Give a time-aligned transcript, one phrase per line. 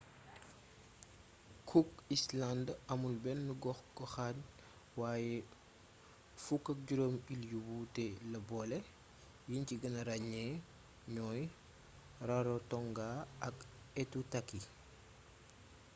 [1.69, 4.37] cook islands amul benn gox-goxaan
[5.01, 5.35] waaye
[6.45, 8.77] 15 iil yu wuute la boole
[9.49, 10.51] yiñ ci gëna ràññee
[11.13, 11.41] ñooy
[12.27, 13.07] rarotonga
[13.47, 13.55] ak
[14.01, 14.59] aitutaki